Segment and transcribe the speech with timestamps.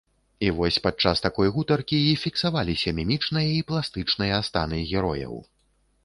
[0.45, 5.35] І вось падчас такой гутаркі і фіксаваліся мімічныя і пластычныя станы герояў.